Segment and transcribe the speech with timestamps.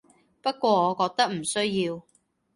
[0.41, 2.01] 不過我覺得唔需要